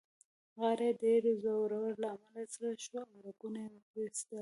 غاړه 0.59 0.85
يې 0.89 0.93
د 0.95 0.99
ډېر 1.03 1.23
زوره 1.43 1.79
له 2.01 2.09
امله 2.15 2.43
سره 2.53 2.69
شوه 2.85 3.01
او 3.11 3.17
رګونه 3.27 3.59
يې 3.73 3.79
پړسېدل. 3.89 4.39